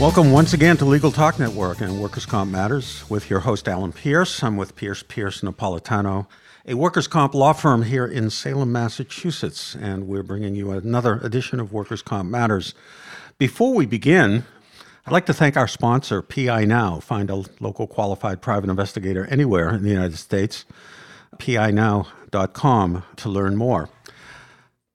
[0.00, 3.92] Welcome once again to Legal Talk Network and Workers' Comp Matters with your host, Alan
[3.92, 4.44] Pierce.
[4.44, 6.28] I'm with Pierce Pierce Napolitano,
[6.64, 11.58] a workers' comp law firm here in Salem, Massachusetts, and we're bringing you another edition
[11.58, 12.74] of Workers' Comp Matters.
[13.38, 14.44] Before we begin,
[15.04, 17.00] I'd like to thank our sponsor, PI Now.
[17.00, 20.64] Find a local qualified private investigator anywhere in the United States,
[21.38, 23.90] pinow.com, to learn more.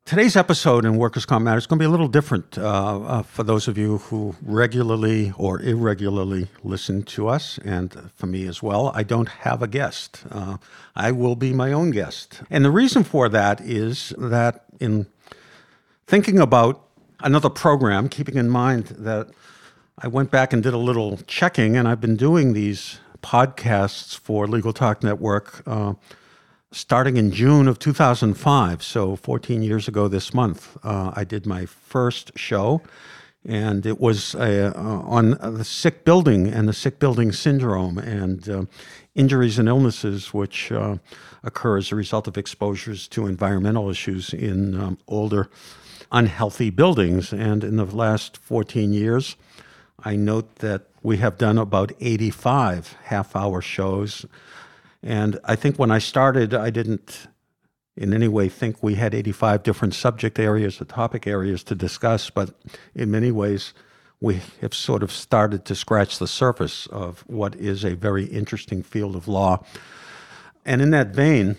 [0.06, 3.24] Today's episode in Workers' Comp Matters is going to be a little different uh, uh,
[3.24, 8.62] for those of you who regularly or irregularly listen to us, and for me as
[8.62, 8.92] well.
[8.94, 10.26] I don't have a guest.
[10.30, 10.58] Uh,
[10.94, 12.42] I will be my own guest.
[12.50, 15.08] And the reason for that is that in
[16.06, 16.86] thinking about
[17.22, 19.30] another program, keeping in mind that
[20.00, 24.48] I went back and did a little checking, and I've been doing these podcasts for
[24.48, 25.94] Legal Talk Network uh,
[26.74, 31.66] starting in June of 2005, so 14 years ago this month, uh, I did my
[31.66, 32.82] first show,
[33.46, 38.66] and it was uh, on the sick building and the sick building syndrome and uh,
[39.14, 40.98] injuries and illnesses which uh,
[41.44, 45.50] occur as a result of exposures to environmental issues in um, older,
[46.12, 47.32] unhealthy buildings.
[47.34, 49.36] And in the last 14 years,
[50.04, 54.26] I note that we have done about 85 half hour shows
[55.04, 57.28] and I think when I started, I didn't
[57.96, 62.30] in any way think we had 85 different subject areas or topic areas to discuss,
[62.30, 62.56] but
[62.96, 63.74] in many ways,
[64.20, 68.82] we have sort of started to scratch the surface of what is a very interesting
[68.82, 69.64] field of law.
[70.66, 71.58] And in that vein,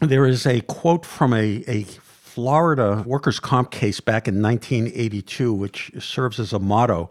[0.00, 5.92] there is a quote from a, a Florida workers' comp case back in 1982, which
[5.98, 7.08] serves as a motto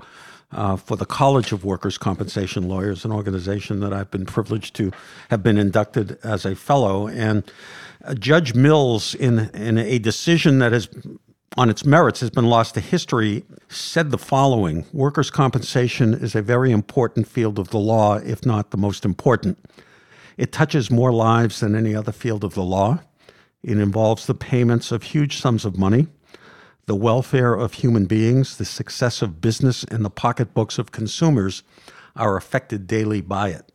[0.52, 4.92] uh, for the College of Workers' Compensation Lawyers, an organization that I've been privileged to
[5.30, 7.08] have been inducted as a fellow.
[7.08, 7.44] And
[8.06, 10.90] uh, Judge Mills, in, in a decision that has
[11.58, 16.42] on its merits has been lost to history, said the following Workers' compensation is a
[16.42, 19.58] very important field of the law, if not the most important.
[20.38, 23.00] It touches more lives than any other field of the law.
[23.64, 26.08] It involves the payments of huge sums of money
[26.88, 31.62] the welfare of human beings, the success of business, and the pocketbooks of consumers
[32.16, 33.72] are affected daily by it.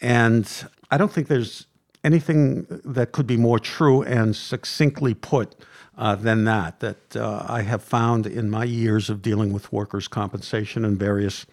[0.00, 0.48] And
[0.90, 1.66] I don't think there's
[2.04, 5.54] anything that could be more true and succinctly put
[5.98, 10.08] uh, than that, that uh, I have found in my years of dealing with workers'
[10.08, 11.44] compensation and various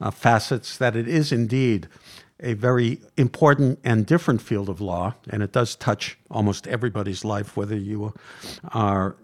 [0.00, 1.88] uh, facets, that it is indeed
[2.40, 7.56] a very important and different field of law, and it does touch almost everybody's life,
[7.56, 8.14] whether you
[8.72, 9.16] are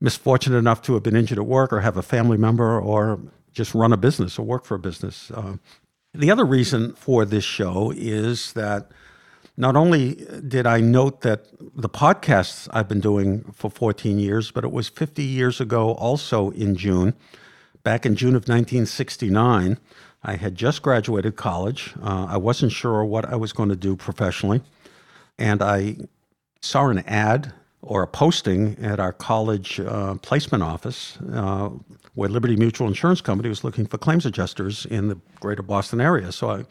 [0.00, 3.20] misfortunate enough to have been injured at work or have a family member or
[3.52, 5.30] just run a business or work for a business.
[5.32, 5.56] Uh,
[6.14, 8.90] the other reason for this show is that
[9.56, 14.62] not only did I note that the podcasts I've been doing for 14 years, but
[14.62, 17.14] it was 50 years ago also in June.
[17.82, 19.78] Back in June of 1969,
[20.22, 21.94] I had just graduated college.
[22.00, 24.62] Uh, I wasn't sure what I was going to do professionally.
[25.38, 25.96] And I
[26.60, 27.52] saw an ad
[27.82, 31.70] or a posting at our college uh, placement office uh,
[32.14, 36.32] where Liberty Mutual Insurance Company was looking for claims adjusters in the greater Boston area.
[36.32, 36.64] So I,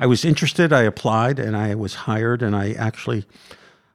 [0.00, 3.24] I was interested, I applied, and I was hired, and I actually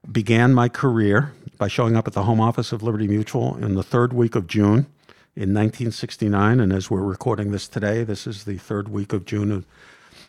[0.09, 3.83] began my career by showing up at the home office of Liberty Mutual in the
[3.83, 4.87] third week of June
[5.35, 6.61] in 1969.
[6.61, 9.65] And as we're recording this today, this is the third week of June of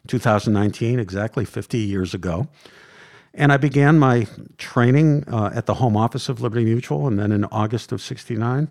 [0.09, 2.49] 2019, exactly 50 years ago.
[3.32, 4.26] And I began my
[4.58, 8.68] training uh, at the home office of Liberty Mutual, and then in August of '69,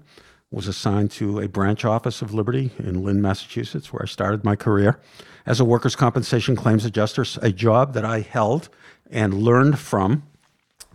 [0.51, 4.55] was assigned to a branch office of Liberty in Lynn, Massachusetts, where I started my
[4.55, 4.99] career
[5.45, 8.69] as a workers' compensation claims adjuster, a job that I held
[9.09, 10.23] and learned from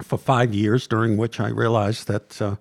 [0.02, 2.56] for five years, during which I realized that uh,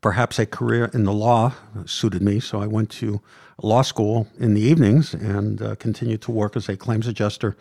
[0.00, 1.54] perhaps a career in the law
[1.86, 2.40] suited me.
[2.40, 3.22] So I went to
[3.62, 7.56] law school in the evenings and uh, continued to work as a claims adjuster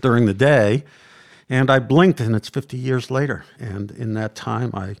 [0.00, 0.84] during the day.
[1.48, 3.44] And I blinked, and it's 50 years later.
[3.58, 4.96] And in that time, I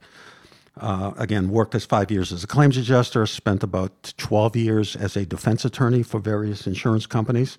[0.76, 5.16] uh, again worked as five years as a claims adjuster, spent about 12 years as
[5.16, 7.58] a defense attorney for various insurance companies,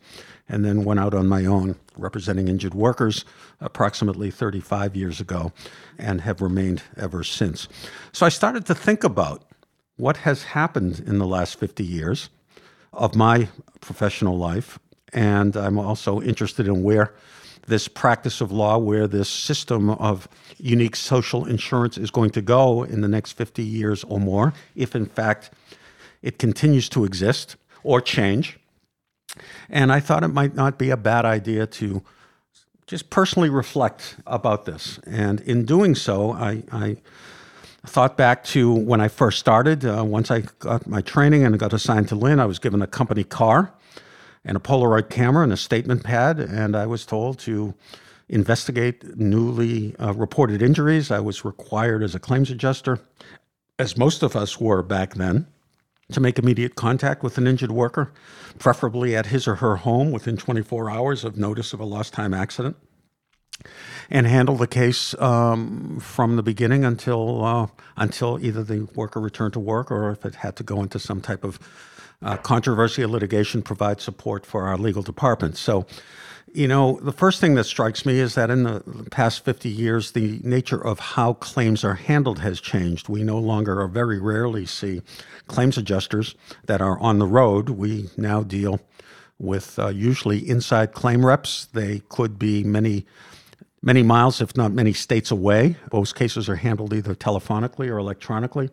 [0.50, 3.24] and then went out on my own representing injured workers
[3.62, 5.52] approximately 35 years ago
[5.98, 7.68] and have remained ever since.
[8.12, 9.44] So I started to think about
[9.96, 12.30] what has happened in the last 50 years
[12.92, 13.48] of my
[13.80, 14.78] professional life.
[15.14, 17.14] And I'm also interested in where
[17.68, 20.28] this practice of law, where this system of
[20.58, 24.96] unique social insurance is going to go in the next 50 years or more, if
[24.96, 25.52] in fact
[26.22, 28.60] it continues to exist or change.
[29.70, 32.02] And I thought it might not be a bad idea to
[32.88, 35.00] just personally reflect about this.
[35.06, 36.98] And in doing so, I, I
[37.86, 39.86] thought back to when I first started.
[39.86, 42.88] Uh, once I got my training and got assigned to Lynn, I was given a
[42.88, 43.74] company car
[44.46, 47.74] and a Polaroid camera and a statement pad, and I was told to
[48.30, 51.12] investigate newly uh, reported injuries.
[51.12, 53.00] I was required as a claims adjuster,
[53.80, 55.48] as most of us were back then,
[56.12, 58.12] to make immediate contact with an injured worker,
[58.60, 62.34] preferably at his or her home within 24 hours of notice of a lost time
[62.34, 62.78] accident,
[64.12, 67.68] and handle the case um, from the beginning until uh,
[67.98, 71.22] until either the worker returned to work or if it had to go into some
[71.22, 71.60] type of
[72.22, 72.38] uh,
[73.08, 75.58] litigation, provides support for our legal department.
[75.58, 75.86] So
[76.56, 78.82] you know, the first thing that strikes me is that in the
[79.12, 83.10] past 50 years, the nature of how claims are handled has changed.
[83.10, 85.02] We no longer or very rarely see
[85.48, 86.34] claims adjusters
[86.68, 87.72] that are on the road.
[87.72, 88.80] We now deal
[89.38, 91.66] with uh, usually inside claim reps.
[91.66, 93.06] They could be many,
[93.82, 95.76] many miles, if not many states away.
[95.92, 98.70] Most cases are handled either telephonically or electronically.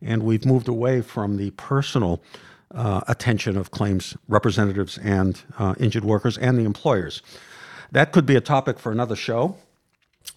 [0.00, 2.22] And we've moved away from the personal
[2.74, 7.22] uh, attention of claims representatives and uh, injured workers and the employers.
[7.92, 9.56] That could be a topic for another show.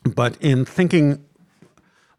[0.04, 1.26] But in thinking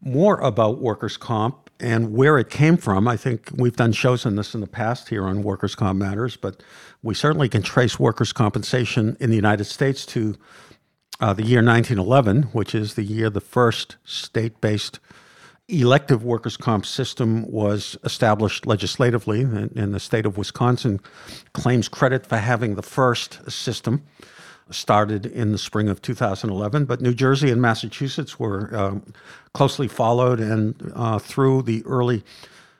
[0.01, 4.35] more about workers' comp and where it came from, I think we've done shows on
[4.35, 6.61] this in the past here on Workers' Comp Matters, but
[7.01, 10.35] we certainly can trace workers' compensation in the United States to
[11.19, 14.99] uh, the year 1911, which is the year the first state based
[15.71, 20.99] elective workers' comp system was established legislatively, and, the state of Wisconsin
[21.53, 24.03] claims credit for having the first system.
[24.69, 29.13] Started in the spring of 2011, but New Jersey and Massachusetts were um,
[29.53, 32.23] closely followed, and uh, through the early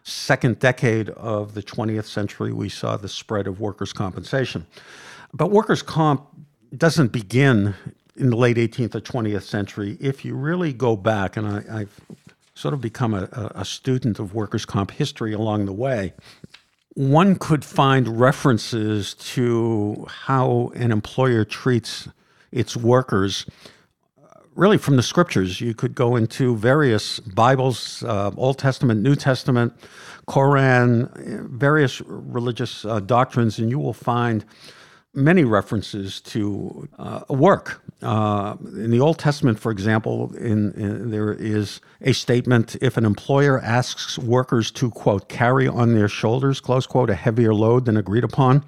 [0.04, 4.66] second decade of the 20th century, we saw the spread of workers' compensation.
[5.34, 6.26] But workers' comp
[6.78, 7.76] doesn't begin
[8.16, 9.98] in the late 18th or 20th century.
[10.00, 12.00] If you really go back, and I, have
[12.62, 16.14] sort of become a, a student of workers' comp history along the way,
[16.94, 22.08] one could find references to how an employer treats
[22.52, 23.46] its workers
[24.56, 25.62] really from the scriptures.
[25.62, 29.74] You could go into various Bibles, uh, Old Testament, New Testament,
[30.28, 31.10] Koran,
[31.50, 34.46] various religious uh, doctrines, and you will find
[35.14, 37.82] many references to uh, work.
[38.02, 43.06] Uh, in the Old Testament, for example, in, in, there is a statement if an
[43.06, 47.98] employer asks workers to, quote, carry on their shoulders, close quote, a heavier load than
[47.98, 48.64] agreed upon,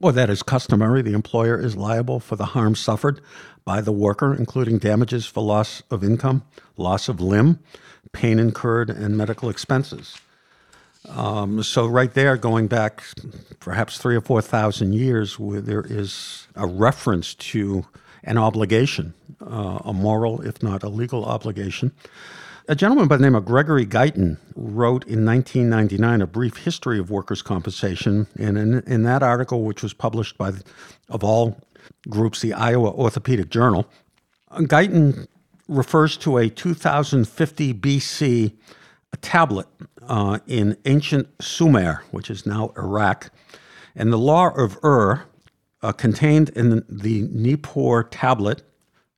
[0.00, 3.20] or that is customary, the employer is liable for the harm suffered
[3.64, 6.42] by the worker, including damages for loss of income,
[6.76, 7.60] loss of limb,
[8.12, 10.18] pain incurred, and medical expenses.
[11.08, 13.04] Um, so right there, going back
[13.60, 17.86] perhaps three or four thousand years, where there is a reference to
[18.24, 21.92] an obligation, uh, a moral, if not a legal obligation.
[22.68, 27.10] A gentleman by the name of Gregory Guyton wrote in 1999 a brief history of
[27.10, 30.52] workers' compensation, and in, in that article, which was published by,
[31.08, 31.60] of all
[32.08, 33.86] groups, the Iowa Orthopedic Journal,
[34.50, 35.28] Guyton
[35.68, 38.52] refers to a 2050 BC
[39.20, 39.66] tablet
[40.08, 43.30] uh, in ancient Sumer, which is now Iraq.
[43.94, 45.24] And the law of Ur,
[45.82, 48.62] uh, contained in the, Nippur tablet,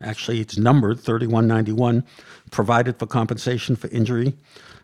[0.02, 2.04] actually it's numbered 3191,
[2.50, 4.34] provided for compensation for injury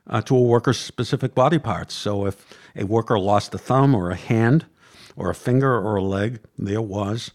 [0.08, 1.94] uh, to a worker's specific body parts.
[1.94, 2.46] So if
[2.76, 4.66] a worker lost a thumb or a hand
[5.16, 7.30] or a finger or a leg, there was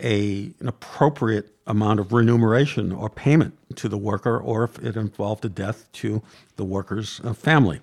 [0.00, 5.44] a, an appropriate amount of remuneration or payment to the worker, or if it involved
[5.44, 6.22] a death to
[6.56, 7.80] the worker's uh, family.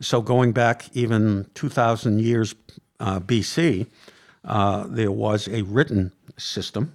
[0.00, 2.54] So, going back even 2,000 years
[3.00, 3.86] uh, BC,
[4.44, 6.92] uh, there was a written system.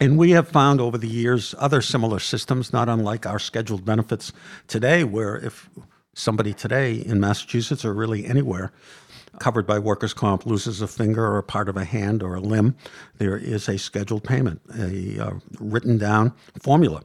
[0.00, 4.32] And we have found over the years other similar systems, not unlike our scheduled benefits
[4.66, 5.68] today, where if
[6.14, 8.72] somebody today in Massachusetts or really anywhere
[9.38, 12.40] covered by workers' comp loses a finger or a part of a hand or a
[12.40, 12.76] limb,
[13.18, 17.02] there is a scheduled payment, a uh, written down formula.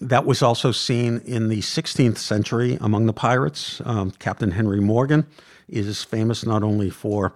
[0.00, 3.80] That was also seen in the 16th century among the pirates.
[3.84, 5.26] Um, Captain Henry Morgan
[5.68, 7.32] is famous not only for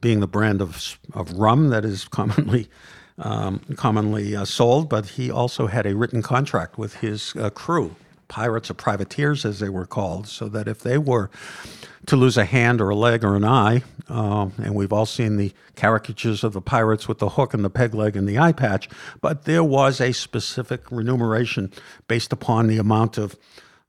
[0.00, 2.68] being the brand of, of rum that is commonly
[3.18, 7.96] um, commonly uh, sold, but he also had a written contract with his uh, crew
[8.28, 11.30] pirates or privateers, as they were called, so that if they were
[12.06, 15.36] to lose a hand or a leg or an eye, um, and we've all seen
[15.36, 18.52] the caricatures of the pirates with the hook and the peg leg and the eye
[18.52, 18.88] patch,
[19.20, 21.72] but there was a specific remuneration
[22.06, 23.36] based upon the amount of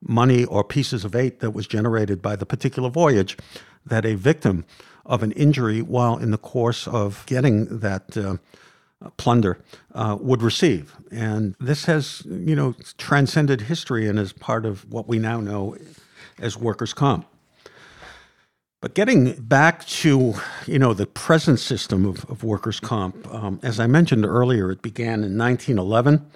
[0.02, 3.36] money or pieces of eight that was generated by the particular voyage
[3.84, 4.64] that a victim
[5.06, 8.36] of an injury while in the course of getting that uh,
[9.16, 9.58] plunder
[9.94, 10.94] uh, would receive.
[11.10, 15.76] And this has, you know, transcended history and is part of what we now know
[16.38, 17.26] as workers' comp.
[18.80, 20.34] But getting back to,
[20.66, 24.80] you know, the present system of, of workers' comp, um, as I mentioned earlier, it
[24.80, 26.26] began in 1911,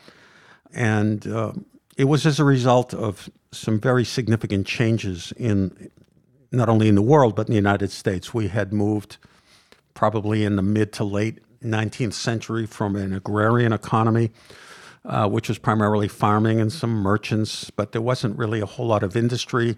[0.74, 1.52] and uh,
[1.96, 5.90] it was as a result of some very significant changes in
[6.50, 8.34] not only in the world but in the United States.
[8.34, 9.16] We had moved
[9.94, 14.30] probably in the mid to late 19th century from an agrarian economy,
[15.04, 19.02] uh, which was primarily farming and some merchants, but there wasn't really a whole lot
[19.02, 19.76] of industry.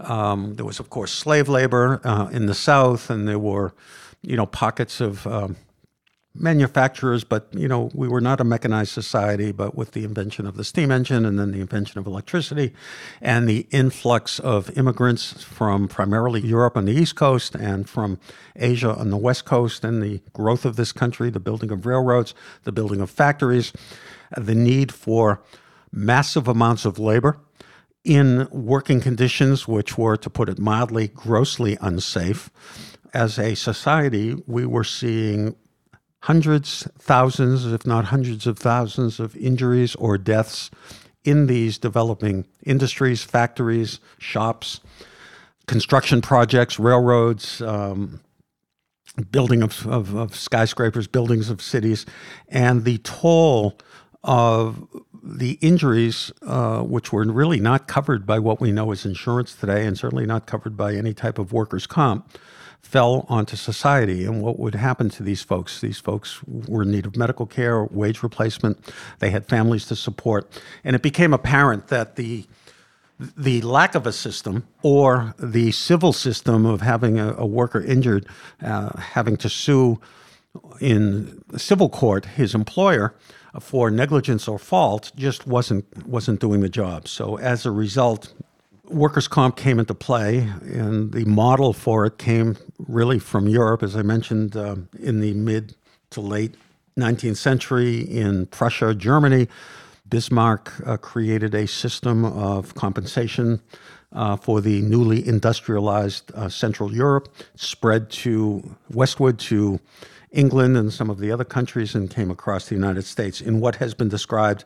[0.00, 3.74] Um, there was, of course, slave labor uh, in the South, and there were,
[4.22, 5.56] you know, pockets of um,
[6.38, 9.52] manufacturers, but you know, we were not a mechanized society.
[9.52, 12.72] But with the invention of the steam engine and then the invention of electricity,
[13.20, 18.18] and the influx of immigrants from primarily Europe on the East Coast and from
[18.54, 22.34] Asia on the West Coast, and the growth of this country, the building of railroads,
[22.64, 23.72] the building of factories,
[24.36, 25.42] the need for
[25.92, 27.38] massive amounts of labor
[28.04, 32.50] in working conditions which were, to put it mildly, grossly unsafe.
[33.12, 35.56] As a society, we were seeing
[36.26, 40.72] hundreds, thousands, if not hundreds of thousands of injuries or deaths
[41.22, 44.80] in these developing industries, factories, shops,
[45.68, 48.20] construction projects, railroads, um,
[49.30, 52.04] building of, of, of, skyscrapers, buildings of cities,
[52.48, 53.78] and the toll
[54.24, 54.84] of
[55.22, 59.86] the injuries, uh, which were really not covered by what we know as insurance today,
[59.86, 62.36] and certainly not covered by any type of workers' comp,
[62.86, 65.80] fell onto society and what would happen to these folks.
[65.80, 68.78] These folks were in need of medical care, wage replacement.
[69.18, 70.48] They had families to support,
[70.84, 72.46] and it became apparent that the
[73.36, 78.26] the lack of a system or the civil system of having a, a worker injured,
[78.62, 79.98] uh, having to sue
[80.80, 83.14] in civil court his employer
[83.58, 87.08] for negligence or fault just wasn't wasn't doing the job.
[87.08, 88.32] So as a result,
[88.88, 93.96] workers' comp came into play, and the model for it came really from Europe, as
[93.96, 95.74] I mentioned, uh, in the mid
[96.10, 96.54] to late
[96.98, 99.48] 19th century in Prussia, Germany.
[100.08, 103.60] Bismarck uh, created a system of compensation
[104.12, 109.80] uh, for the newly industrialized uh, Central Europe, spread to westward to
[110.30, 113.76] England and some of the other countries, and came across the United States in what
[113.76, 114.64] has been described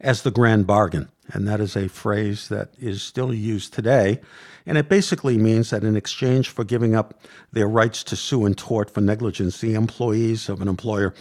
[0.00, 1.08] as the grand bargain.
[1.32, 4.20] And that is a phrase that is still used today.
[4.66, 7.20] And it basically means that in exchange for giving up
[7.52, 11.14] their rights to sue and tort for negligence, the employees of an employer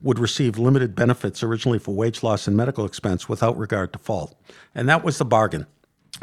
[0.00, 4.34] would receive limited benefits originally for wage loss and medical expense without regard to fault.
[4.74, 5.66] And that was the bargain.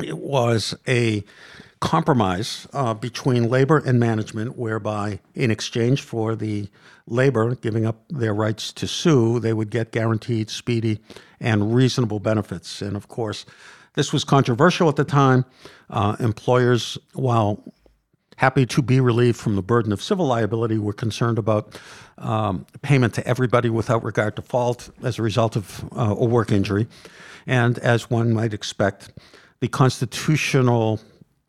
[0.03, 1.23] It was a
[1.85, 6.67] compromise uh, between labor and management, whereby in exchange for the
[7.05, 10.99] labor giving up their rights to sue, they would get guaranteed, speedy,
[11.39, 12.81] and reasonable benefits.
[12.81, 13.45] And of course,
[13.93, 15.45] this was controversial at the time.
[15.89, 17.63] Uh, employers, while
[18.37, 21.79] happy to be relieved from the burden of civil liability, were concerned about
[22.17, 26.51] um, payment to everybody without regard to fault as a result of uh, a work
[26.51, 26.87] injury.
[27.45, 29.11] And as one might expect,
[29.59, 30.99] the constitutional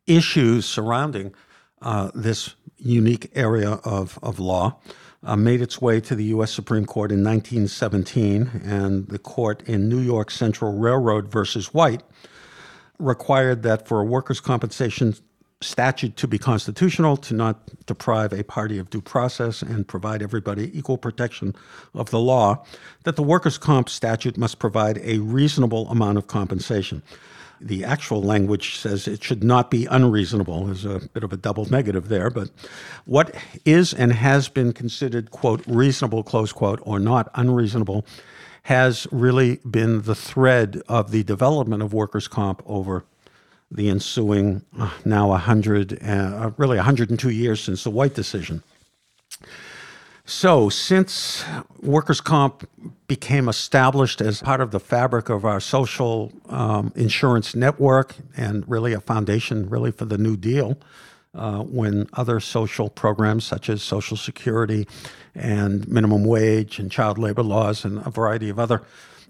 [0.07, 1.35] issues surrounding
[1.83, 4.79] uh, this unique area of, of law
[5.25, 6.53] uh, made its way to the U.S.
[6.53, 12.03] Supreme Court in 1917, and the court in New York Central Railroad versus White
[12.99, 15.15] required that for a workers' compensation
[15.61, 20.77] statute to be constitutional, to not deprive a party of due process and provide everybody
[20.79, 21.55] equal protection
[21.95, 22.65] of the law,
[23.05, 27.03] that the workers' comp statute must provide a reasonable amount of compensation
[27.61, 30.67] the actual language says it should not be unreasonable.
[30.67, 32.51] There's a bit of a double negative there, but
[33.05, 33.35] what
[33.65, 38.07] is and has been considered, quote, reasonable, close quote, or not unreasonable,
[38.65, 43.05] has really been the thread of the development of workers' comp over
[43.71, 48.63] the ensuing uh, now 100, uh, really 102 years since the White decision.
[50.29, 51.45] So, since
[51.81, 52.69] workers' comp
[53.07, 58.93] became established as part of the fabric of our social um, insurance network and really
[58.93, 60.77] a foundation, really, for the New Deal,
[61.33, 64.89] uh, when other social programs such as Social Security
[65.37, 68.83] and minimum wage and child labor laws and a variety of other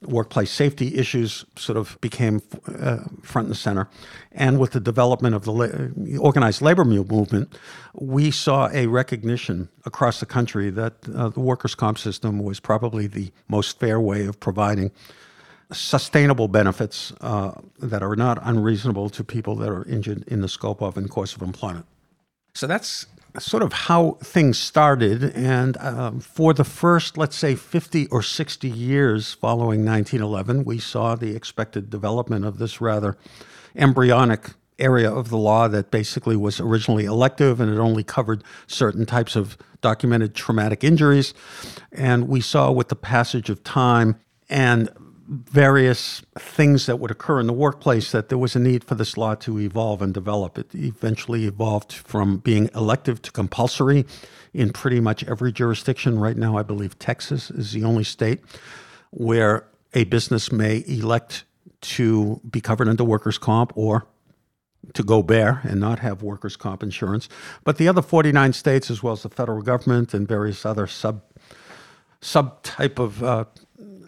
[0.03, 2.43] workplace safety issues sort of became
[2.79, 3.89] uh, front and center.
[4.33, 7.57] And with the development of the la- organized labor movement,
[7.95, 13.07] we saw a recognition across the country that uh, the workers' comp system was probably
[13.07, 14.91] the most fair way of providing
[15.73, 20.81] sustainable benefits uh, that are not unreasonable to people that are injured in the scope
[20.81, 21.87] of and course of employment.
[22.55, 23.07] So that's
[23.39, 25.25] sort of how things started.
[25.35, 31.15] And um, for the first, let's say, 50 or 60 years following 1911, we saw
[31.15, 33.17] the expected development of this rather
[33.75, 39.07] embryonic area of the law that basically was originally elective and it only covered certain
[39.07, 41.33] types of documented traumatic injuries.
[41.93, 44.17] And we saw with the passage of time
[44.49, 44.91] and
[45.29, 49.17] various things that would occur in the workplace that there was a need for this
[49.17, 50.59] law to evolve and develop.
[50.59, 54.07] It eventually evolved from being elective to compulsory
[54.55, 56.19] in pretty much every jurisdiction.
[56.19, 58.41] Right now, I believe Texas is the only state
[59.11, 61.45] where a business may elect
[61.81, 64.07] to be covered under workers' comp or
[64.95, 67.29] to go bare and not have workers' comp insurance.
[67.65, 71.23] But the other 49 states, as well as the federal government and various other sub
[72.23, 73.45] subtype of uh,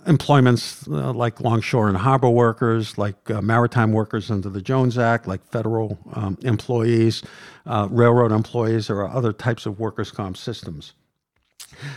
[0.08, 5.28] employments uh, like longshore and harbor workers, like uh, maritime workers under the Jones Act,
[5.28, 7.22] like federal um, employees,
[7.66, 10.94] uh, railroad employees, or other types of workers' comp systems.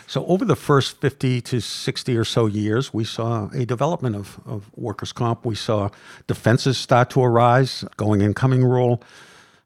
[0.05, 4.39] So, over the first 50 to 60 or so years, we saw a development of,
[4.45, 5.45] of workers' comp.
[5.45, 5.89] We saw
[6.27, 9.01] defenses start to arise, going in coming rule.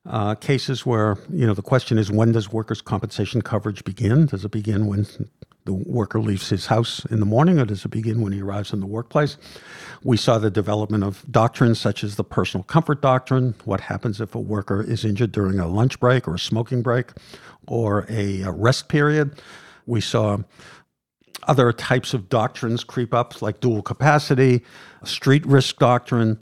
[0.07, 4.27] Uh, cases where you know the question is when does workers' compensation coverage begin?
[4.27, 5.07] Does it begin when
[5.65, 8.71] the worker leaves his house in the morning, or does it begin when he arrives
[8.71, 9.37] in the workplace?
[10.03, 13.55] We saw the development of doctrines such as the personal comfort doctrine.
[13.65, 17.11] What happens if a worker is injured during a lunch break or a smoking break
[17.67, 19.41] or a, rest period?
[19.87, 20.37] We saw
[21.47, 24.63] other types of doctrines creep up, like dual capacity,
[25.03, 26.39] street risk doctrine.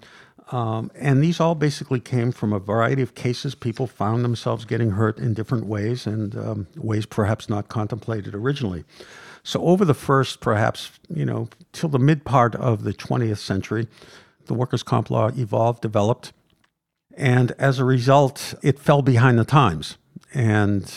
[0.53, 3.55] Um, and these all basically came from a variety of cases.
[3.55, 8.83] People found themselves getting hurt in different ways and um, ways perhaps not contemplated originally.
[9.41, 13.87] So, over the first, perhaps, you know, till the mid part of the 20th century,
[14.45, 16.33] the workers' comp law evolved, developed,
[17.17, 19.97] and as a result, it fell behind the times.
[20.35, 20.93] And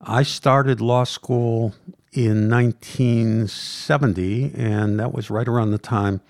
[0.00, 1.74] I started law school
[2.12, 6.22] in 1970, and that was right around the time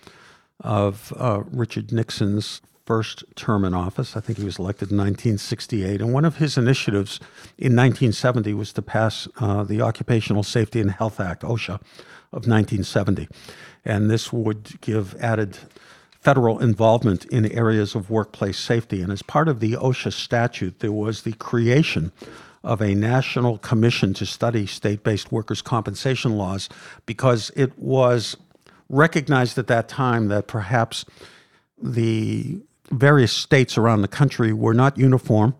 [0.62, 4.16] of uh, Richard Nixon's first term in office.
[4.16, 6.00] I think he was elected in 1968.
[6.00, 7.18] And one of his initiatives
[7.58, 11.80] in 1970 was to pass uh, the Occupational Safety and Health Act, OSHA,
[12.32, 13.28] of 1970.
[13.84, 15.58] And this would give added
[16.20, 19.02] federal involvement in areas of workplace safety.
[19.02, 22.12] And as part of the OSHA statute, there was the creation
[22.64, 26.68] of a national commission to study state based workers' compensation laws
[27.06, 28.36] because it was
[28.92, 31.04] recognized at that time that perhaps
[31.82, 35.56] the various states around the country were not uniform,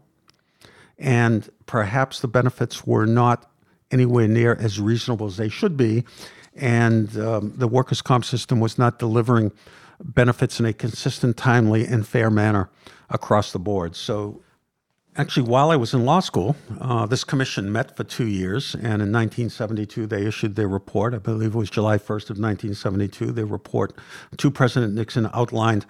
[0.98, 3.50] and perhaps the benefits were not
[3.90, 6.04] anywhere near as reasonable as they should be,
[6.54, 9.50] and um, the workers' comp system was not delivering
[10.00, 12.68] benefits in a consistent, timely, and fair manner
[13.08, 13.96] across the board.
[13.96, 14.42] So
[15.14, 19.02] Actually, while I was in law school, uh, this commission met for two years, and
[19.02, 21.12] in 1972 they issued their report.
[21.12, 23.30] I believe it was July 1st of 1972.
[23.30, 23.92] Their report
[24.38, 25.84] to President Nixon outlined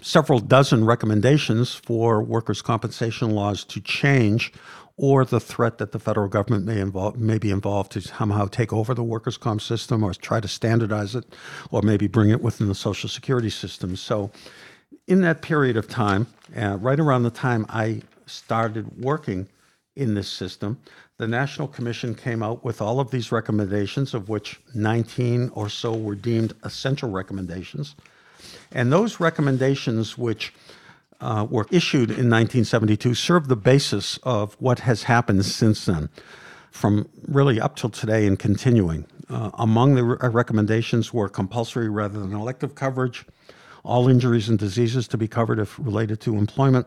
[0.00, 4.52] several dozen recommendations for workers' compensation laws to change,
[4.96, 8.72] or the threat that the federal government may involve may be involved to somehow take
[8.72, 11.24] over the workers' comp system, or try to standardize it,
[11.72, 13.96] or maybe bring it within the Social Security system.
[13.96, 14.30] So,
[15.08, 19.48] in that period of time, uh, right around the time I started working
[19.96, 20.78] in this system,
[21.18, 25.92] the National Commission came out with all of these recommendations, of which 19 or so
[25.92, 27.94] were deemed essential recommendations.
[28.72, 30.54] And those recommendations, which
[31.20, 36.08] uh, were issued in 1972, serve the basis of what has happened since then,
[36.70, 39.04] from really up till today and continuing.
[39.28, 43.26] Uh, among the re- uh, recommendations were compulsory rather than elective coverage,
[43.84, 46.86] all injuries and diseases to be covered if related to employment,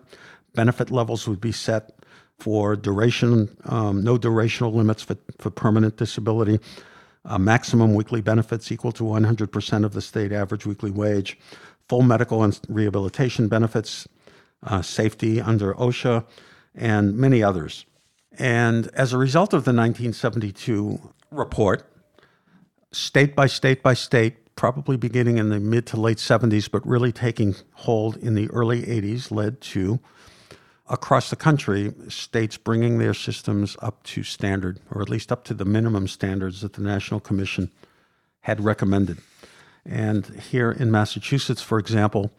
[0.53, 1.99] benefit levels would be set
[2.39, 6.59] for duration, um, no durational limits for, for permanent disability,
[7.25, 11.37] uh, maximum weekly benefits equal to 100% of the state average weekly wage,
[11.87, 14.07] full medical and rehabilitation benefits,
[14.63, 16.25] uh, safety under OSHA,
[16.75, 17.85] and many others.
[18.37, 20.99] And as a result of the 1972
[21.31, 21.85] report,
[22.91, 27.11] state by state by state, probably beginning in the mid to late 70s, but really
[27.11, 29.99] taking hold in the early 80s, led to
[30.89, 35.54] across the country, states bringing their systems up to standard, or at least up to
[35.54, 37.72] the minimum standards that the National Commission
[38.41, 39.17] had recommended.
[39.86, 42.32] And here in Massachusetts, for example,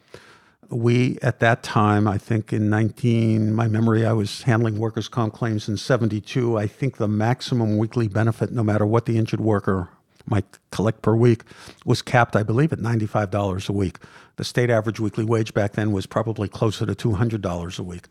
[0.71, 5.35] we at that time, I think in 19, my memory, I was handling workers' comp
[5.35, 6.59] claims in 72.
[6.59, 9.89] I think the maximum weekly benefit, no matter what the injured worker
[10.27, 11.43] might collect per week,
[11.85, 13.99] was capped, I believe, at $95 a week.
[14.37, 18.07] The state average weekly wage back then was probably closer to $200 a week.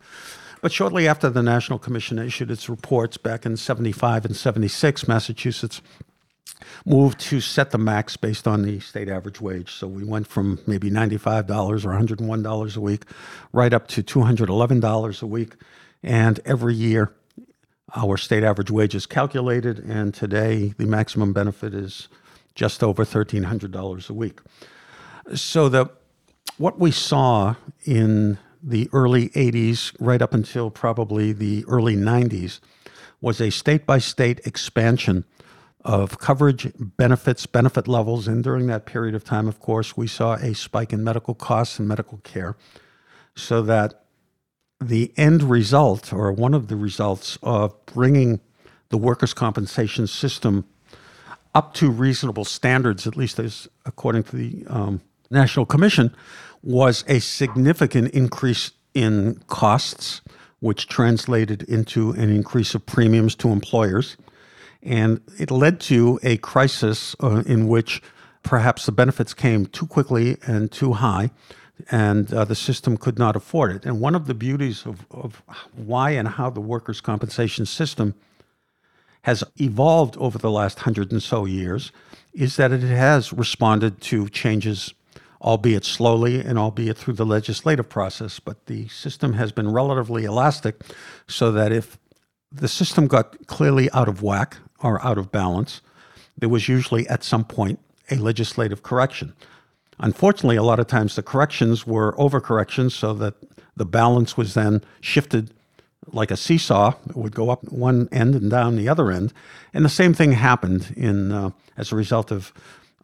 [0.60, 5.82] But shortly after the National Commission issued its reports back in 75 and 76, Massachusetts
[6.86, 9.72] moved to set the max based on the state average wage.
[9.72, 13.04] So we went from maybe $95 or $101 a week
[13.52, 15.54] right up to $211 a week.
[16.02, 17.12] And every year,
[17.94, 22.08] our state average wage is calculated, and today the maximum benefit is
[22.54, 24.40] just over $1,300 a week.
[25.34, 25.90] So
[26.58, 27.54] what we saw
[27.84, 32.60] in the early 80s, right up until probably the early 90s,
[33.20, 35.24] was a state by state expansion
[35.84, 38.26] of coverage, benefits, benefit levels.
[38.26, 41.78] And during that period of time, of course, we saw a spike in medical costs
[41.78, 42.56] and medical care.
[43.34, 44.03] So that
[44.80, 48.40] the end result, or one of the results of bringing
[48.90, 50.64] the workers' compensation system
[51.54, 56.14] up to reasonable standards, at least as according to the um, National Commission,
[56.62, 60.20] was a significant increase in costs,
[60.60, 64.16] which translated into an increase of premiums to employers.
[64.82, 68.02] And it led to a crisis uh, in which
[68.42, 71.30] perhaps the benefits came too quickly and too high,
[71.90, 73.84] and uh, the system could not afford it.
[73.84, 75.42] And one of the beauties of, of
[75.74, 78.14] why and how the workers' compensation system
[79.22, 81.92] has evolved over the last hundred and so years
[82.32, 84.92] is that it has responded to changes,
[85.40, 88.38] albeit slowly and albeit through the legislative process.
[88.38, 90.82] But the system has been relatively elastic
[91.26, 91.98] so that if
[92.52, 95.80] the system got clearly out of whack or out of balance,
[96.36, 97.78] there was usually at some point
[98.10, 99.34] a legislative correction.
[99.98, 103.34] Unfortunately, a lot of times the corrections were overcorrections so that
[103.76, 105.52] the balance was then shifted
[106.12, 106.92] like a seesaw.
[107.08, 109.32] It would go up one end and down the other end.
[109.72, 112.52] And the same thing happened in uh, as a result of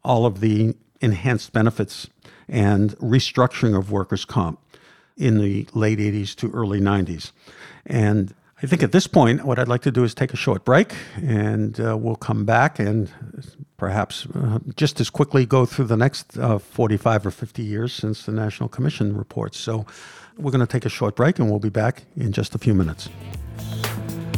[0.04, 2.08] all of the enhanced benefits
[2.48, 4.60] and restructuring of workers' comp
[5.16, 7.32] in the late 80s to early 90s.
[7.86, 10.64] And I think at this point, what I'd like to do is take a short
[10.64, 13.10] break, and uh, we'll come back and
[13.80, 18.26] perhaps uh, just as quickly go through the next uh, 45 or 50 years since
[18.26, 19.58] the National Commission reports.
[19.58, 19.86] So
[20.36, 22.74] we're going to take a short break, and we'll be back in just a few
[22.74, 23.08] minutes.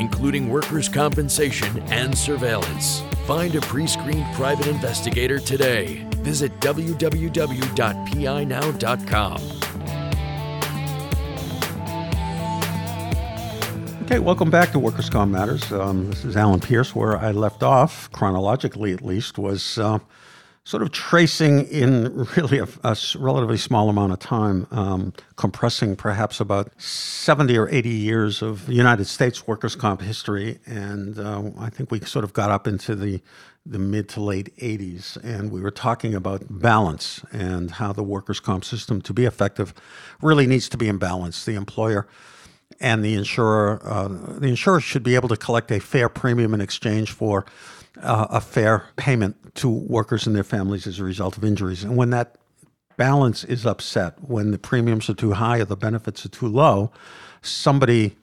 [0.00, 3.02] including workers' compensation and surveillance.
[3.26, 6.04] Find a pre screened private investigator today.
[6.22, 7.20] Visit www.pinow.com.
[14.02, 15.70] Okay, welcome back to Workers' Comp Matters.
[15.70, 16.96] Um, this is Alan Pierce.
[16.96, 20.00] Where I left off, chronologically at least, was uh,
[20.70, 26.38] sort of tracing in really a, a relatively small amount of time, um, compressing perhaps
[26.38, 30.60] about 70 or 80 years of United States workers' comp history.
[30.66, 33.20] And uh, I think we sort of got up into the,
[33.66, 38.38] the mid to late 80s, and we were talking about balance and how the workers'
[38.38, 39.74] comp system, to be effective,
[40.22, 41.44] really needs to be in balance.
[41.44, 42.06] The employer
[42.78, 44.06] and the insurer, uh,
[44.38, 47.44] the insurer should be able to collect a fair premium in exchange for
[47.98, 51.84] uh, a fair payment to workers and their families as a result of injuries.
[51.84, 52.36] And when that
[52.96, 56.90] balance is upset, when the premiums are too high or the benefits are too low,
[57.42, 58.16] somebody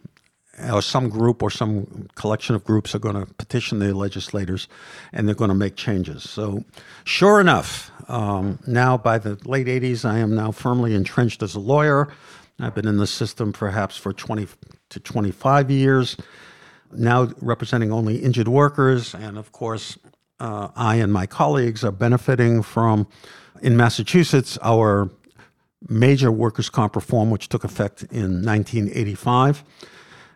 [0.71, 4.67] or some group or some collection of groups are going to petition the legislators
[5.13, 6.27] and they're going to make changes.
[6.27, 6.63] So,
[7.03, 11.59] sure enough, um, now by the late 80s, I am now firmly entrenched as a
[11.59, 12.07] lawyer.
[12.59, 14.47] I've been in the system perhaps for 20
[14.89, 16.17] to 25 years
[16.91, 19.13] now representing only injured workers.
[19.13, 19.97] And of course,
[20.39, 23.07] uh, I and my colleagues are benefiting from,
[23.61, 25.09] in Massachusetts, our
[25.89, 29.63] major workers' comp reform, which took effect in 1985.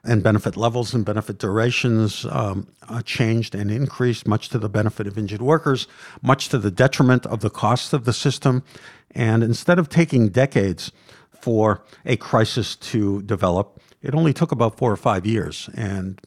[0.04, 2.68] And benefit levels and benefit durations um,
[3.06, 5.88] changed and increased, much to the benefit of injured workers,
[6.24, 8.64] much to the detriment of the cost of the system.
[9.12, 10.92] And instead of taking decades
[11.40, 15.70] for a crisis to develop, it only took about four or five years.
[15.76, 16.20] And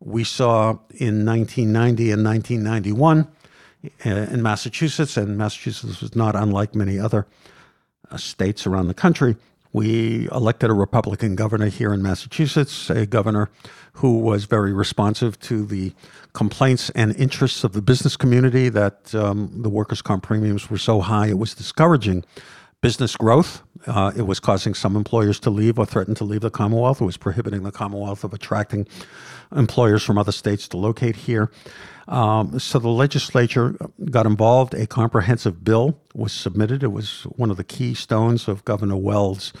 [0.00, 3.28] we saw in 1990 and 1991
[3.84, 7.26] uh, in Massachusetts, and Massachusetts was not unlike many other
[8.10, 9.36] uh, states around the country,
[9.72, 13.50] We elected a Republican governor here in Massachusetts, a governor
[13.94, 15.92] who was very responsive to the
[16.32, 21.00] complaints and interests of the business community that um, the workers' comp premiums were so
[21.00, 22.24] high it was discouraging
[22.80, 23.62] business growth.
[23.86, 27.00] Uh, it was causing some employers to leave or threaten to leave the Commonwealth.
[27.00, 28.88] It was prohibiting the Commonwealth of attracting
[29.54, 31.50] employers from other states to locate here.
[32.08, 33.76] Um, so the legislature
[34.10, 34.74] got involved.
[34.74, 36.82] A comprehensive bill was submitted.
[36.82, 39.52] It was one of the keystones of Governor Weld'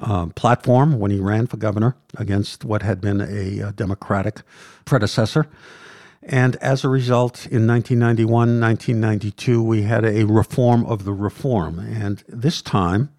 [0.00, 4.42] um, platform when he ran for governor against what had been a, a Democratic
[4.84, 5.48] predecessor.
[6.22, 11.78] And as a result, in 1991, 1992, we had a reform of the reform.
[11.78, 13.10] And this time,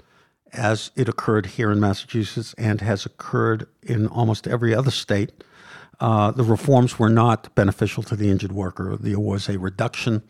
[0.54, 5.32] as it occurred here in Massachusetts and has occurred in almost every other state,
[6.00, 8.98] uh, the reforms were not beneficial to the injured worker.
[8.98, 10.24] There was a reduction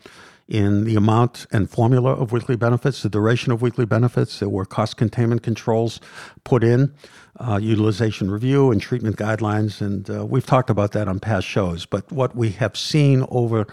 [0.48, 4.40] in the amount and formula of weekly benefits, the duration of weekly benefits.
[4.40, 6.00] There were cost containment controls
[6.44, 6.94] put in,
[7.40, 9.82] uh, utilization review, and treatment guidelines.
[9.82, 11.86] And uh, we've talked about that on past shows.
[11.86, 13.66] But what we have seen over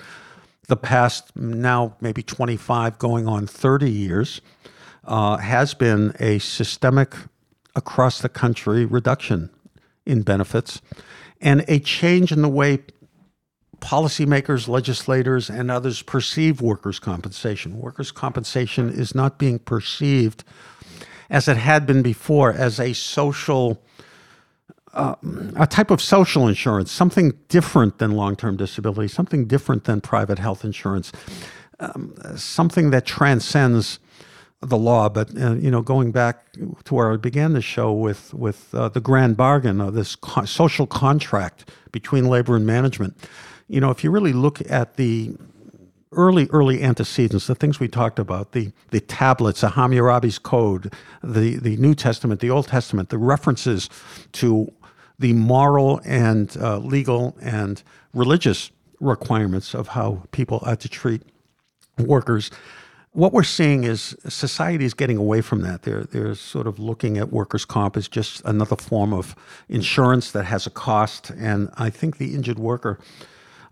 [0.68, 4.40] the past now maybe 25 going on 30 years
[5.04, 7.14] uh, has been a systemic
[7.74, 9.50] across the country reduction
[10.06, 10.80] in benefits
[11.42, 12.78] and a change in the way
[13.80, 17.78] policymakers, legislators, and others perceive workers' compensation.
[17.78, 20.44] Workers' compensation is not being perceived
[21.28, 23.82] as it had been before as a social.
[24.94, 25.14] Uh,
[25.56, 30.38] a type of social insurance, something different than long term disability, something different than private
[30.38, 31.10] health insurance,
[31.80, 33.98] um, something that transcends
[34.62, 35.08] the law.
[35.08, 36.44] But uh, you know, going back
[36.84, 40.44] to where I began the show with with uh, the grand bargain of this co-
[40.44, 43.16] social contract between labor and management,
[43.68, 45.36] you know, if you really look at the
[46.12, 51.56] early, early antecedents, the things we talked about, the, the tablets, the Hammurabi's Code, the,
[51.56, 53.88] the New Testament, the Old Testament, the references
[54.32, 54.70] to
[55.18, 58.70] the moral and uh, legal and religious
[59.00, 61.22] requirements of how people are to treat
[61.98, 62.50] workers.
[63.14, 65.82] What we're seeing is society is getting away from that.
[65.82, 69.36] They're, they're sort of looking at workers' comp as just another form of
[69.68, 71.28] insurance that has a cost.
[71.28, 72.98] And I think the injured worker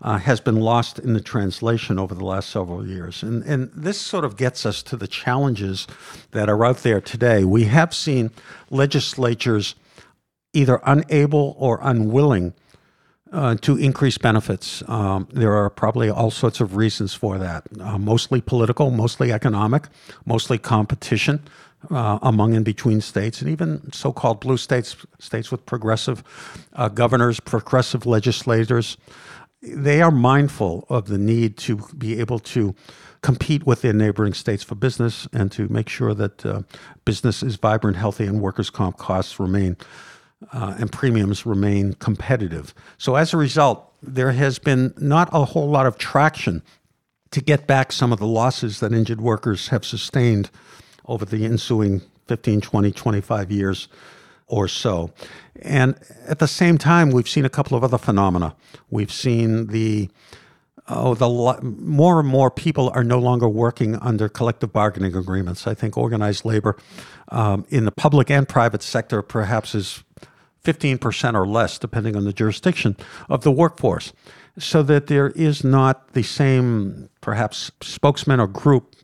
[0.03, 3.23] uh, has been lost in the translation over the last several years.
[3.23, 5.87] And, and this sort of gets us to the challenges
[6.31, 7.43] that are out there today.
[7.43, 8.29] We have seen
[8.69, 9.73] legislatures
[10.53, 12.53] either unable or unwilling
[13.31, 14.83] uh, to increase benefits.
[14.87, 19.87] Um, there are probably all sorts of reasons for that, uh, mostly political, mostly economic,
[20.25, 21.41] mostly competition.
[21.89, 26.23] Uh, among and between states, and even so-called blue states, states with progressive
[26.73, 28.97] uh, governors, progressive legislators,
[29.63, 32.75] they are mindful of the need to be able to
[33.21, 36.61] compete with their neighboring states for business and to make sure that uh,
[37.05, 39.77] business is vibrant, healthy, and workers' comp costs remain
[40.51, 42.73] uh, and premiums remain competitive.
[42.97, 46.61] So as a result, there has been not a whole lot of traction
[47.31, 50.49] to get back some of the losses that injured workers have sustained
[51.05, 53.87] over the ensuing 15, 20, 25 years
[54.47, 55.11] or so.
[55.61, 55.95] And
[56.27, 58.55] at the same time, we've seen a couple of other phenomena.
[58.89, 60.09] We've seen the
[60.89, 65.67] oh, the more and more people are no longer working under collective bargaining agreements.
[65.67, 66.75] I think organized labor
[67.29, 70.03] um, in the public and private sector perhaps is
[70.63, 72.95] 15% or less, depending on the jurisdiction
[73.29, 74.13] of the workforce.
[74.59, 78.95] So that there is not the same, perhaps, spokesman or group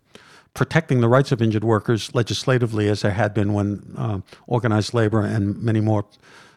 [0.54, 5.24] protecting the rights of injured workers legislatively as there had been when uh, organized labor
[5.24, 6.04] and many more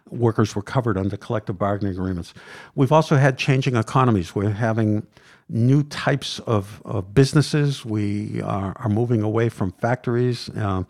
[0.09, 2.35] workers were covered under collective bargaining agreements.
[2.75, 4.35] We've also had changing economies.
[4.35, 5.07] We're having
[5.51, 7.85] new types of, of businesses.
[7.85, 10.85] We are, are, moving away from factories uh,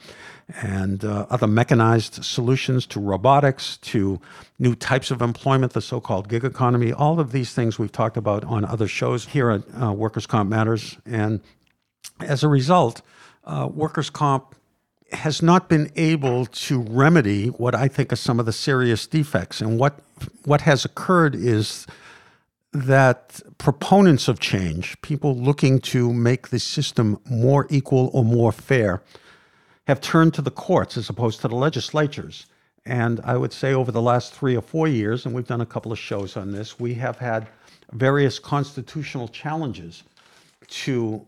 [0.60, 4.20] and uh, other mechanized solutions to robotics, to
[4.58, 6.92] new types of employment, the so called gig economy.
[6.92, 10.50] All of these things we've talked about on other shows here at uh, Workers' Comp
[10.50, 10.98] Matters.
[11.06, 11.40] And
[12.20, 13.00] as a result,
[13.44, 14.54] uh, workers' comp
[15.12, 19.60] has not been able to remedy what I think are some of the serious defects.
[19.60, 20.00] And what
[20.44, 21.86] what has occurred is
[22.72, 29.02] that proponents of change, people looking to make the system more equal or more fair,
[29.86, 32.46] have turned to the courts as opposed to the legislatures.
[32.86, 35.66] And I would say over the last three or four years, and we've done a
[35.66, 37.48] couple of shows on this, we have had
[37.92, 40.04] various constitutional challenges
[40.68, 41.26] to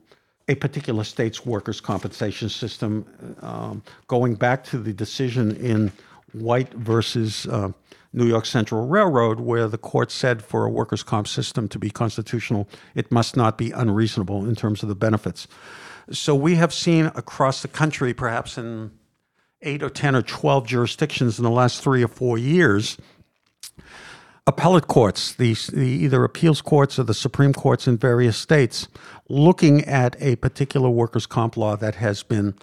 [0.48, 3.04] a particular state's workers' compensation system,
[3.42, 5.90] um, going back to the decision in
[6.32, 7.70] White versus uh,
[8.12, 11.90] New York Central Railroad, where the court said for a workers' comp system to be
[11.90, 15.48] constitutional, it must not be unreasonable in terms of the benefits.
[16.10, 18.90] So we have seen across the country, perhaps in
[19.62, 22.98] eight or 10 or 12 jurisdictions in the last three or four years
[24.46, 28.88] appellate courts, the, the, either appeals courts or the Supreme Courts in various states,
[29.28, 32.54] looking at a particular workers' comp law that has been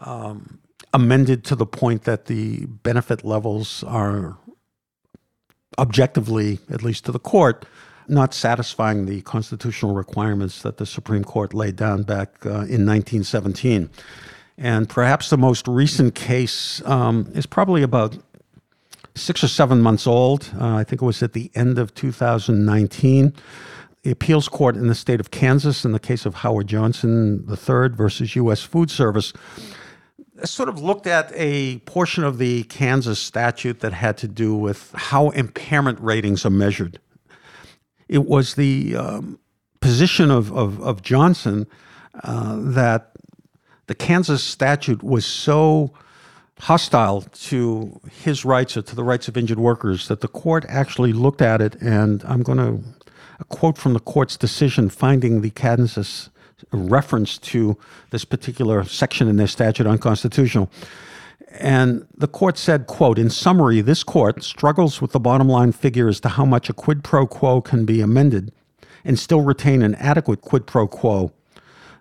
[0.00, 0.58] um,
[0.92, 4.36] amended to the point that the benefit levels are
[5.78, 7.64] objectively, at least to the court,
[8.08, 13.88] not satisfying the constitutional requirements that the Supreme Court laid down back uh, in 1917.
[14.58, 18.16] And perhaps the most recent case um, is probably about
[19.14, 20.50] six or seven months old.
[20.58, 23.32] Uh, I think it was at the end of 2019.
[24.02, 27.90] The appeals court in the state of Kansas, in the case of Howard Johnson III
[27.90, 28.62] versus U.S.
[28.62, 29.32] Food Service,
[30.44, 34.92] sort of looked at a portion of the Kansas statute that had to do with
[34.94, 36.98] how impairment ratings are measured.
[38.08, 39.38] It was the um,
[39.80, 41.66] position of, of, of Johnson
[42.22, 43.12] uh, that
[43.86, 45.92] the Kansas statute was so
[46.60, 51.12] hostile to his rights or to the rights of injured workers that the court actually
[51.12, 56.30] looked at it, and I'm going to quote from the court's decision finding the Kansas
[56.70, 57.76] reference to
[58.10, 60.70] this particular section in their statute unconstitutional.
[61.58, 66.08] And the court said, quote, in summary, this court struggles with the bottom line figure
[66.08, 68.52] as to how much a quid pro quo can be amended
[69.04, 71.32] and still retain an adequate quid pro quo.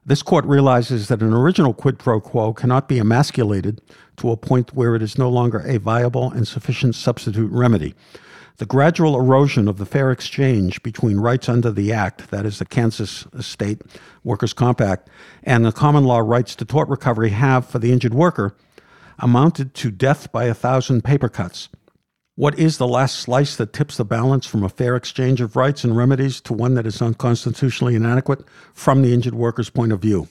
[0.05, 3.81] This court realizes that an original quid pro quo cannot be emasculated
[4.17, 7.93] to a point where it is no longer a viable and sufficient substitute remedy.
[8.61, 12.65] The gradual erosion of the fair exchange between rights under the Act, that is the
[12.65, 13.81] Kansas State
[14.23, 15.09] Workers' Compact,
[15.41, 18.55] and the common law rights to tort recovery have for the injured worker
[19.17, 21.69] amounted to death by a thousand paper cuts.
[22.35, 25.83] What is the last slice that tips the balance from a fair exchange of rights
[25.83, 28.45] and remedies to one that is unconstitutionally inadequate
[28.75, 30.27] from the injured worker's point of view?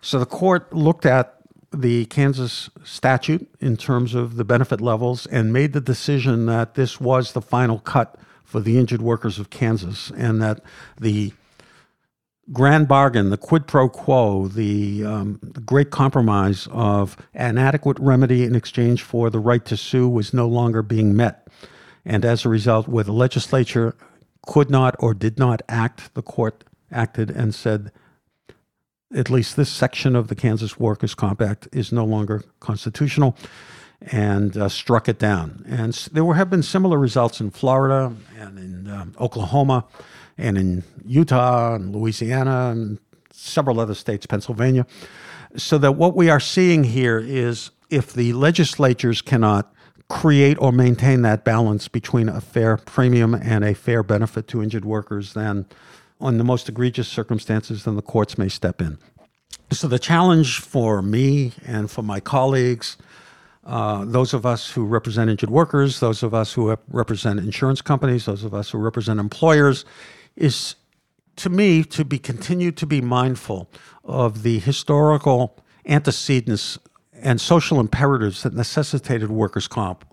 [0.00, 1.37] So the court looked at
[1.72, 7.00] the Kansas statute in terms of the benefit levels and made the decision that this
[7.00, 10.60] was the final cut for the injured workers of Kansas and that
[10.98, 11.32] the
[12.50, 18.44] grand bargain, the quid pro quo, the, um, the, great compromise of an adequate remedy
[18.44, 21.46] in exchange for the right to sue was no longer being met.
[22.06, 23.94] And as a result, where the legislature
[24.46, 27.92] could not or did not act, the court acted and said
[29.14, 33.36] at least this section of the Kansas Workers' Compact is no longer constitutional
[34.00, 35.64] and uh, struck it down.
[35.66, 39.86] And there were, have been similar results in Florida and in um, Oklahoma
[40.36, 42.98] and in Utah and Louisiana and
[43.32, 44.86] several other states, Pennsylvania.
[45.56, 49.72] So that what we are seeing here is if the legislatures cannot
[50.08, 54.84] create or maintain that balance between a fair premium and a fair benefit to injured
[54.84, 55.66] workers, then
[56.20, 58.98] on the most egregious circumstances, then the courts may step in.
[59.70, 62.96] So, the challenge for me and for my colleagues,
[63.64, 68.24] uh, those of us who represent injured workers, those of us who represent insurance companies,
[68.24, 69.84] those of us who represent employers,
[70.36, 70.74] is
[71.36, 73.70] to me to be continued to be mindful
[74.04, 76.78] of the historical antecedents
[77.12, 80.04] and social imperatives that necessitated workers' comp,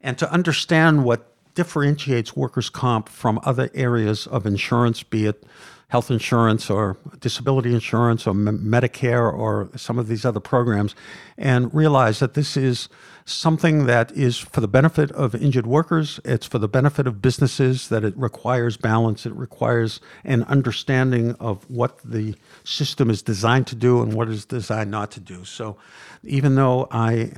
[0.00, 5.44] and to understand what differentiates workers' comp from other areas of insurance, be it
[5.88, 10.94] health insurance or disability insurance or Medicare or some of these other programs,
[11.36, 12.88] and realize that this is
[13.26, 17.90] something that is for the benefit of injured workers, it's for the benefit of businesses,
[17.90, 22.34] that it requires balance, it requires an understanding of what the
[22.64, 25.44] system is designed to do and what is designed not to do.
[25.44, 25.76] So
[26.22, 27.32] even though I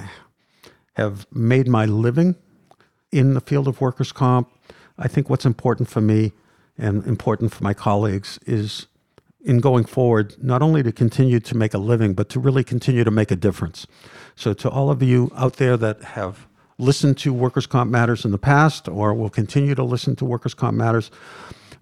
[0.92, 2.37] have made my living
[3.14, 4.50] in the field of workers' comp,
[4.98, 6.33] I think what's important for me
[6.77, 8.88] and important for my colleagues is
[9.44, 13.05] in going forward, not only to continue to make a living, but to really continue
[13.05, 13.87] to make a difference.
[14.35, 16.48] So, to all of you out there that have
[16.79, 20.55] listened to Workers' Comp Matters in the past or will continue to listen to Workers'
[20.55, 21.12] Comp Matters,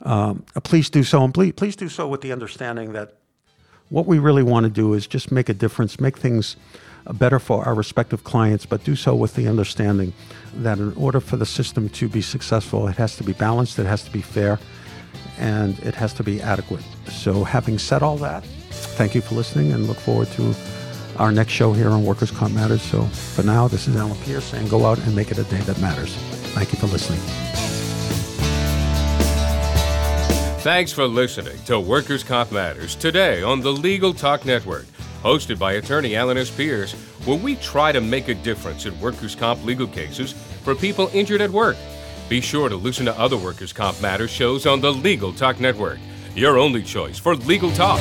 [0.03, 1.25] um, please do so.
[1.25, 3.17] And please, please do so with the understanding that
[3.89, 6.57] what we really want to do is just make a difference, make things
[7.11, 10.13] better for our respective clients, but do so with the understanding
[10.55, 13.87] that in order for the system to be successful, it has to be balanced, it
[13.87, 14.59] has to be fair,
[15.39, 16.85] and it has to be adequate.
[17.09, 20.55] So, having said all that, thank you for listening and look forward to
[21.19, 22.83] our next show here on Workers' Comp Matters.
[22.83, 25.61] So, for now, this is Alan Pierce saying go out and make it a day
[25.61, 26.15] that matters.
[26.55, 27.21] Thank you for listening.
[30.61, 34.87] Thanks for listening to Workers' Comp Matters today on the Legal Talk Network
[35.23, 36.51] hosted by attorney Alan S.
[36.51, 36.93] Pierce,
[37.25, 41.41] where we try to make a difference in workers' comp legal cases for people injured
[41.41, 41.77] at work.
[42.29, 45.99] Be sure to listen to other workers' comp matters shows on the Legal Talk Network,
[46.35, 48.01] your only choice for legal talk.